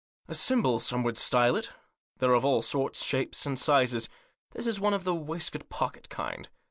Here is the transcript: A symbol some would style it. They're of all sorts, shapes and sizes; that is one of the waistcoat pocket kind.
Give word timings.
A 0.27 0.33
symbol 0.33 0.79
some 0.79 1.03
would 1.03 1.15
style 1.15 1.55
it. 1.55 1.69
They're 2.17 2.33
of 2.33 2.43
all 2.43 2.63
sorts, 2.63 3.03
shapes 3.03 3.45
and 3.45 3.59
sizes; 3.59 4.09
that 4.49 4.65
is 4.65 4.79
one 4.79 4.95
of 4.95 5.03
the 5.03 5.13
waistcoat 5.13 5.69
pocket 5.69 6.09
kind. 6.09 6.49